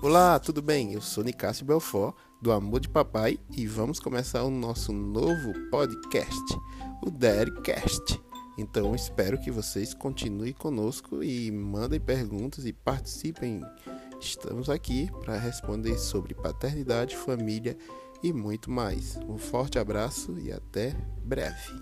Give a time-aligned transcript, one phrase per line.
[0.00, 0.92] Olá, tudo bem?
[0.92, 6.54] Eu sou Nicásio Belfort, do Amor de Papai, e vamos começar o nosso novo podcast,
[7.04, 8.22] o Daddycast.
[8.56, 13.60] Então espero que vocês continuem conosco e mandem perguntas e participem.
[14.20, 17.76] Estamos aqui para responder sobre paternidade, família
[18.22, 19.18] e muito mais.
[19.28, 20.94] Um forte abraço e até
[21.24, 21.72] breve.